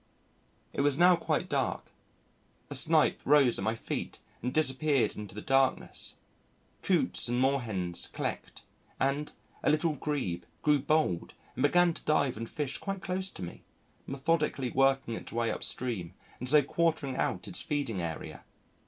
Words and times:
It 0.73 0.81
was 0.81 0.97
now 0.97 1.15
quite 1.15 1.47
dark. 1.47 1.91
A 2.71 2.73
Snipe 2.73 3.21
rose 3.23 3.59
at 3.59 3.63
my 3.63 3.75
feet 3.75 4.19
and 4.41 4.51
disappeared 4.51 5.15
into 5.15 5.35
the 5.35 5.43
darkness. 5.43 6.15
Coots 6.81 7.27
and 7.27 7.39
Moorhens 7.39 8.07
clekked, 8.07 8.63
and 8.99 9.31
a 9.61 9.69
Little 9.69 9.93
Grebe 9.93 10.45
grew 10.63 10.79
bold 10.79 11.35
and 11.55 11.61
began 11.61 11.93
to 11.93 12.03
dive 12.03 12.35
and 12.35 12.49
fish 12.49 12.79
quite 12.79 13.03
close 13.03 13.29
to 13.29 13.43
me, 13.43 13.61
methodically 14.07 14.71
working 14.71 15.13
its 15.13 15.31
way 15.31 15.51
upstream 15.51 16.15
and 16.39 16.49
so 16.49 16.63
quartering 16.63 17.15
out 17.15 17.47
its 17.47 17.61
feeding 17.61 18.01
area. 18.01 18.43